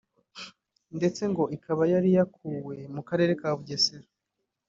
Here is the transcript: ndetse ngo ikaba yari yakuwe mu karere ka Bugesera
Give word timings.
ndetse 0.97 1.21
ngo 1.31 1.43
ikaba 1.55 1.83
yari 1.93 2.09
yakuwe 2.17 2.75
mu 2.95 3.01
karere 3.07 3.31
ka 3.41 3.49
Bugesera 3.57 4.07